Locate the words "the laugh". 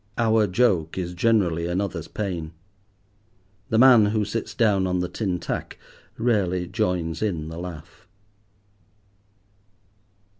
7.49-8.07